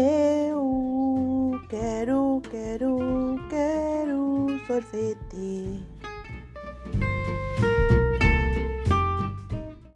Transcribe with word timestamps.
Eu 0.00 1.60
quero, 1.68 2.40
quero, 2.48 3.34
quero 3.50 4.46
sorvete. 4.64 5.82